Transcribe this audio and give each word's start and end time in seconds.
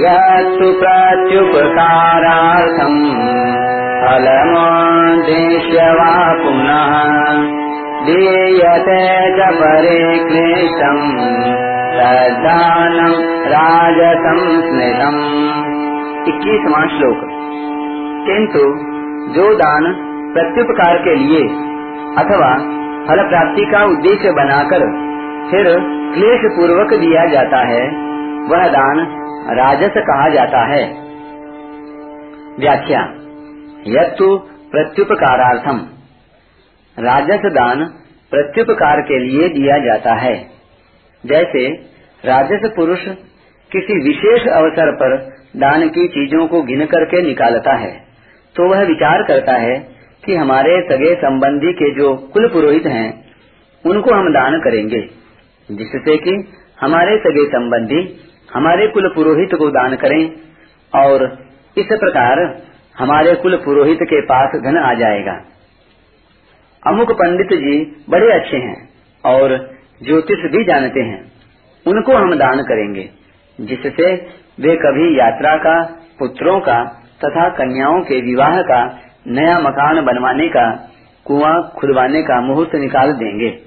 यत्तु 0.00 0.66
प्रत्युपकारार्थम् 0.80 1.76
फलमोद्दिश्य 4.00 5.84
वा 5.92 6.10
पुनः 6.42 6.92
दीयते 8.06 8.98
च 9.36 9.46
परे 9.54 9.98
क्लेशम् 10.18 11.02
तद्दानम् 11.96 13.16
राजसं 13.52 14.40
स्मृतम् 14.66 15.20
इक्कीसवां 16.28 16.86
श्लोक। 16.88 17.24
किंतु 18.28 18.64
जो 19.34 19.54
दान 19.54 19.92
प्रत्युपकार 20.34 20.98
के 20.98 21.14
लिए 21.14 21.42
अथवा 22.22 22.54
फल 23.08 23.28
प्राप्ति 23.28 23.64
का 23.66 23.84
उद्देश्य 23.84 24.32
बनाकर 24.32 24.88
फिर 25.50 25.66
क्लेश 26.14 26.40
पूर्वक 26.56 26.94
दिया 27.00 27.26
जाता 27.26 27.58
है, 27.66 27.84
वह 28.50 28.66
दान 28.68 29.06
राजस 29.48 29.92
कहा 29.96 30.28
जाता 30.28 30.64
है। 30.66 30.84
व्याख्या, 32.60 33.00
यत्तु 33.86 34.36
प्रत्युपकारार्थम। 34.72 35.80
राजस 36.98 37.42
दान 37.46 37.84
प्रत्युपकार 38.30 39.00
के 39.00 39.18
लिए 39.18 39.48
दिया 39.48 39.78
जाता 39.78 40.14
है। 40.14 40.46
जैसे, 41.26 41.68
राजस 42.24 42.70
पुरुष 42.76 42.98
किसी 43.72 44.04
विशेष 44.04 44.46
अवसर 44.46 44.92
पर 44.92 45.16
दान 45.56 45.88
की 45.88 46.08
चीज़ों 46.08 46.46
को 46.46 46.62
गिन 46.62 46.86
करके 46.86 47.22
निकालता 47.22 47.72
है 47.72 48.06
तो 48.56 48.68
वह 48.68 48.82
विचार 48.82 49.22
करता 49.22 49.52
है 49.52 49.78
कि 50.24 50.36
हमारे 50.36 50.80
सगे 50.80 51.14
संबंधी 51.14 51.72
के 51.72 51.90
जो 51.90 52.14
कुल 52.14 52.48
पुरोहित 52.48 52.86
हैं, 52.86 53.24
उनको 53.86 54.14
हम 54.14 54.32
दान 54.32 54.60
करेंगे, 54.60 55.00
जिससे 55.70 56.16
कि 56.16 56.52
हमारे 56.80 57.18
सगे 57.18 57.46
संबंधी 57.46 58.20
हमारे 58.54 58.86
कुल 58.88 59.08
पुरोहित 59.14 59.54
को 59.54 59.70
दान 59.70 59.96
करें 59.96 60.30
और 60.92 61.24
इस 61.78 61.86
प्रकार 61.86 62.62
हमारे 62.98 63.34
कुल 63.34 63.56
पुरोहित 63.56 63.98
के 64.02 64.20
पास 64.20 64.60
धन 64.64 64.78
आ 64.78 64.94
जाएगा। 64.94 65.32
अमुक 66.86 67.12
पंडित 67.12 67.58
जी 67.58 68.04
बड़े 68.10 68.32
अच्छे 68.32 68.56
हैं 68.56 68.88
और 69.24 69.56
ज्योतिष 70.02 70.38
भी 70.38 70.64
जानते 70.64 71.00
हैं। 71.00 71.32
उनको 71.86 72.16
हम 72.16 72.34
दान 72.34 72.62
करेंगे, 72.62 73.10
जिससे 73.60 74.14
वे 74.60 74.76
कभी 74.76 75.18
यात्रा 75.18 75.56
का, 75.56 75.82
पुत्रों 76.18 76.60
का 76.60 76.84
तथा 77.24 77.48
कन्याओं 77.48 78.00
के 78.00 78.20
विवाह 78.20 78.62
का 78.62 78.98
नया 79.26 79.58
मकान 79.60 80.04
बनवाने 80.04 80.48
का, 80.48 80.90
कुआँ 81.26 81.72
खुदवाने 81.80 82.22
का 82.22 82.40
मुहूर्त 82.40 82.74
निकाल 82.74 83.12
देंगे। 83.12 83.58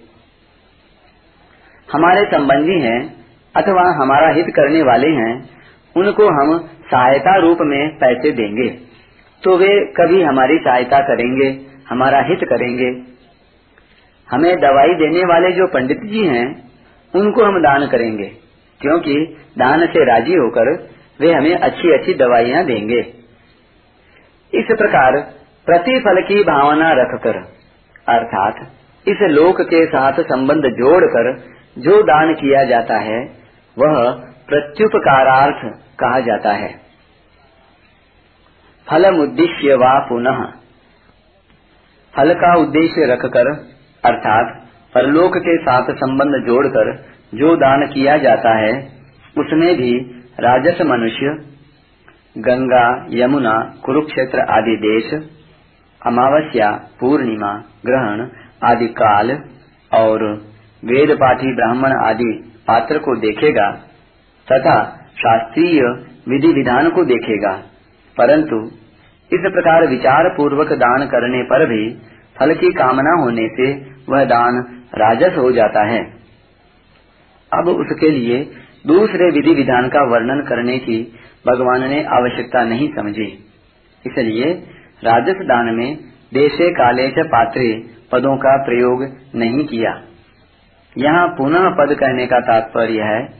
हमारे 1.93 2.25
संबंधी 2.25 2.79
हैं 2.81 3.18
अथवा 3.55 3.83
हमारा 3.95 4.29
हित 4.29 4.45
करने 4.55 4.81
वाले 4.81 5.07
हैं, 5.15 5.33
उनको 5.95 6.27
हम 6.31 6.57
सहायता 6.91 7.35
रूप 7.37 7.57
में 7.61 7.97
पैसे 7.97 8.31
देंगे। 8.31 8.67
तो 9.43 9.57
वे 9.57 9.69
कभी 9.97 10.21
हमारी 10.21 10.57
सहायता 10.57 10.99
करेंगे, 10.99 11.47
हमारा 11.89 12.21
हित 12.21 12.39
करेंगे। 12.49 12.89
हमें 14.27 14.55
दवाई 14.59 14.93
देने 14.95 15.23
वाले 15.25 15.51
जो 15.51 15.67
पंडित 15.67 16.01
जी 16.03 16.25
हैं, 16.27 16.47
उनको 17.13 17.43
हम 17.43 17.59
दान 17.61 17.87
करेंगे, 17.87 18.31
क्योंकि 18.81 19.15
दान 19.57 19.85
से 19.87 20.03
राज़ी 20.05 20.33
होकर 20.33 20.71
वे 21.19 21.31
हमें 21.33 21.55
अच्छी 21.55 21.93
अच्छी 21.93 22.13
दवाइयाँ 22.13 22.63
देंगे। 22.65 22.99
इस 24.53 24.65
प्रकार 24.77 25.19
प्रतिफल 25.67 26.21
की 26.21 26.43
भावना 26.43 26.91
रखकर, 26.93 27.37
अर्थात 28.07 28.67
इस 29.05 29.21
लोक 29.21 29.61
के 29.61 29.85
साथ 29.85 30.21
संबंध 30.23 30.65
जोड़कर 30.75 31.31
जो 31.79 32.03
दान 32.03 32.33
किया 32.33 32.63
जाता 32.63 32.97
है, 32.97 33.19
वह 33.77 34.11
प्रत्युपकारार्थ 34.47 35.75
कहा 35.99 36.19
जाता 36.19 36.53
है। 36.53 36.75
फलम 38.89 39.15
उद्देश्य 39.15 39.75
व 39.75 39.81
पुनः। 39.83 40.43
फल 42.15 42.33
का 42.33 42.55
उद्देश्य 42.55 43.05
रखकर, 43.05 43.47
अर्थात 44.05 44.67
परलोक 44.95 45.37
के 45.37 45.57
साथ 45.57 45.83
संबंध 45.83 46.47
जोड़कर 46.47 46.95
जो 47.35 47.55
दान 47.55 47.87
किया 47.87 48.17
जाता 48.17 48.57
है, 48.57 48.85
उसमें 49.37 49.75
भी 49.75 49.99
राजस 50.39 50.81
मनुष्य, 50.81 51.49
गंगा, 52.37 53.07
यमुना, 53.09 53.73
कुरुक्षेत्र 53.85 54.39
आदि 54.39 54.75
देश, 54.75 55.13
अमावस्या, 56.05 56.71
पूर्णिमा, 56.99 57.63
ग्रहण 57.85 58.27
आदि 58.63 58.87
काल 58.87 59.31
और 59.93 60.41
वेद 60.83 61.11
पाठी 61.15 61.55
ब्राह्मण 61.55 61.91
आदि 62.05 62.31
पात्र 62.67 62.97
को 62.97 63.15
देखेगा 63.15 63.71
तथा 64.47 64.75
शास्त्रीय 65.15 65.81
विधि 66.27 66.47
विधान 66.47 66.89
को 66.89 67.05
देखेगा। 67.05 67.51
परंतु 68.17 68.65
इस 69.31 69.39
प्रकार 69.39 69.87
विचार 69.87 70.29
पूर्वक 70.37 70.73
दान 70.73 71.05
करने 71.05 71.43
पर 71.43 71.65
भी 71.65 71.89
फल 72.39 72.53
की 72.53 72.71
कामना 72.71 73.21
होने 73.21 73.47
से 73.47 73.73
वह 74.09 74.25
दान 74.25 74.59
राजस 74.95 75.37
हो 75.37 75.51
जाता 75.51 75.83
है। 75.83 76.01
अब 77.53 77.67
उसके 77.67 78.09
लिए 78.09 78.51
दूसरे 78.87 79.31
विधि 79.31 79.53
विधान 79.53 79.87
का 79.87 80.01
वर्णन 80.03 80.41
करने 80.41 80.77
की 80.77 81.13
भगवान 81.47 81.89
ने 81.89 82.03
आवश्यकता 82.03 82.63
नहीं 82.63 82.89
समझी। 82.89 83.27
इसलिए 84.05 84.53
राजस 85.03 85.35
दान 85.45 85.75
में 85.75 85.97
देशे 86.33 86.71
काले 86.71 87.07
च 87.07 87.13
पात्रे 87.19 87.83
पदों 88.11 88.37
का 88.37 88.57
प्रयोग 88.65 89.03
नहीं 89.35 89.65
किया। 89.65 90.01
यहाँ 90.97 91.27
पुनः 91.27 91.69
पद 91.69 91.93
कहने 91.93 92.27
का 92.27 92.39
तात्पर्य 92.39 93.01
है 93.01 93.33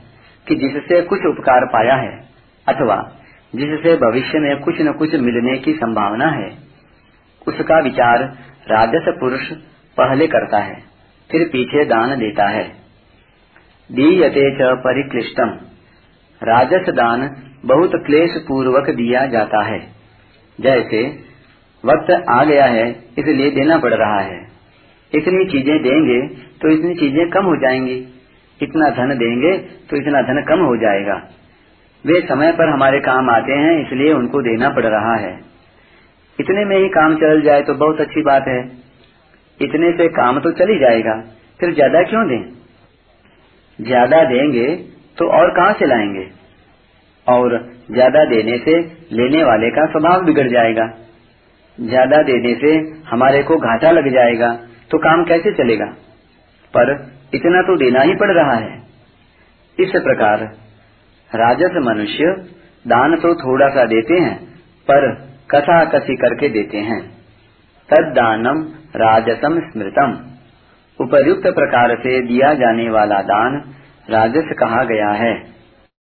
कि 0.48 0.54
जिससे 0.54 1.02
कुछ 1.02 1.18
उपकार 1.18 1.66
पाया 1.66 1.94
है, 1.94 2.24
अथवा 2.68 3.12
जिससे 3.54 3.96
भविष्य 3.96 4.38
में 4.38 4.60
कुछ 4.60 4.80
न 4.80 4.92
कुछ 4.92 5.14
मिलने 5.14 5.58
की 5.58 5.72
संभावना 5.72 6.26
है, 6.26 6.58
उसका 7.48 7.78
विचार 7.78 8.22
राजस 8.70 9.14
पुरुष 9.20 9.52
पहले 9.96 10.26
करता 10.26 10.58
है, 10.58 10.74
फिर 11.30 11.48
पीछे 11.48 11.84
दान 11.84 12.18
देता 12.18 12.48
है। 12.48 12.64
दीयते 13.92 14.56
च 14.56 14.58
परिक्लिष्टम। 14.62 15.48
राजस 16.42 16.90
दान 16.90 17.36
बहुत 17.64 17.90
क्लेश 17.94 18.30
पूर्वक 18.48 18.90
दिया 18.90 19.26
जाता 19.26 19.62
है। 19.62 19.80
जैसे, 20.60 21.18
वक्त 21.84 22.24
आ 22.30 22.44
गया 22.44 22.64
है, 22.64 22.90
इसलिए 23.18 23.50
देना 23.50 23.78
पड़ 23.78 23.94
रहा 23.94 24.20
है। 24.20 24.49
इतनी 25.12 25.44
चीज़ें 25.46 25.76
देंगे 25.82 26.20
तो 26.58 26.70
इतनी 26.70 26.94
चीज़ें 26.96 27.28
कम 27.30 27.44
हो 27.44 27.56
जाएँगी। 27.58 27.96
इतना 28.60 28.88
धन 28.96 29.16
देंगे 29.18 29.56
तो 29.90 29.96
इतना 29.96 30.22
धन 30.24 30.42
कम 30.48 30.64
हो 30.64 30.76
जाएगा। 30.78 31.14
वे 32.04 32.20
समय 32.22 32.52
पर 32.52 32.68
हमारे 32.68 33.00
काम 33.02 33.30
आते 33.30 33.52
हैं, 33.54 33.72
इसलिए 33.80 34.12
उनको 34.12 34.42
देना 34.42 34.68
पड़ 34.70 34.84
रहा 34.86 35.14
है। 35.16 35.32
इतने 36.38 36.64
में 36.64 36.76
ही 36.76 36.88
काम 36.90 37.16
चल 37.16 37.40
जाए 37.42 37.62
तो 37.62 37.74
बहुत 37.76 38.00
अच्छी 38.00 38.22
बात 38.22 38.48
है। 38.48 38.60
इतने 39.60 39.92
से 39.92 40.08
काम 40.14 40.38
तो 40.40 40.50
चल 40.54 40.72
ही 40.72 40.78
जाएगा। 40.78 41.14
फिर 41.60 41.74
ज़्यादा 41.74 42.02
क्यों 42.04 42.26
दें? 42.28 42.42
ज़्यादा 43.78 44.22
देंगे 44.26 44.68
तो 45.18 45.26
और 45.32 45.50
कहाँ 45.54 45.72
से 45.72 45.86
लाएँगे? 45.86 46.26
और 47.26 47.58
ज़्यादा 47.90 48.24
देने 48.26 48.56
से 48.58 48.78
लेने 49.12 49.42
वाले 49.44 49.70
का 49.70 49.86
स्वभाव 49.88 50.24
बिगड़ 50.24 50.48
जाएगा। 50.48 50.86
ज़्यादा 51.78 52.22
देने 52.24 52.54
से 52.56 52.72
हमारे 53.08 53.42
को 53.42 53.56
घाटा 53.58 53.90
लग 53.90 54.08
जाएगा। 54.12 54.48
तो 54.90 54.98
काम 54.98 55.24
कैसे 55.24 55.52
चलेगा? 55.52 55.86
पर 56.74 56.92
इतना 57.34 57.62
तो 57.62 57.76
देना 57.76 58.02
ही 58.02 58.14
पड़ 58.14 58.32
रहा 58.32 58.54
है। 58.54 58.78
इस 59.78 59.90
प्रकार 59.96 60.40
राजस 61.30 61.70
मनुष्य 61.76 62.24
दान 62.86 63.16
तो 63.16 63.34
थोड़ा 63.34 63.68
सा 63.68 63.84
देते 63.84 64.14
हैं, 64.14 64.44
पर 64.88 65.14
कथा 65.50 65.84
कसी 65.84 66.16
करके 66.16 66.48
देते 66.48 66.78
हैं। 66.78 67.00
तद 67.88 68.12
दानम 68.16 68.62
राजसम 68.96 69.60
स्मृतम। 69.60 70.18
उपयुक्त 71.00 71.46
प्रकार 71.46 71.96
से 71.96 72.20
दिया 72.22 72.54
जाने 72.54 72.90
वाला 72.90 73.20
दान 73.22 73.74
राजस 74.10 74.48
कहा 74.58 74.84
गया 74.84 75.10
है। 75.10 75.59